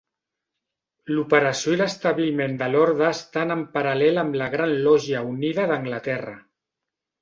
L'operació 1.15 1.75
i 1.75 1.81
l'establiment 1.83 2.57
de 2.63 2.71
l'orde 2.77 3.07
estan 3.11 3.57
en 3.59 3.63
paral·lel 3.79 4.21
amb 4.27 4.43
la 4.45 4.51
gran 4.59 4.77
Lògia 4.91 5.27
Unida 5.33 5.71
d'Anglaterra. 5.75 6.39